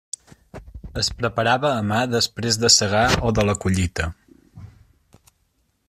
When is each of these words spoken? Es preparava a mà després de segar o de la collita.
Es 1.01 1.09
preparava 1.19 1.73
a 1.81 1.83
mà 1.91 1.99
després 2.15 2.57
de 2.63 2.73
segar 2.77 3.05
o 3.31 3.35
de 3.41 3.47
la 3.51 3.59
collita. 3.67 4.09